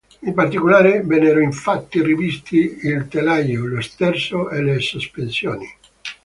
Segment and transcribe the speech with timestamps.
[0.23, 5.67] In particolare, vennero infatti rivisti il telaio, lo sterzo e le sospensioni.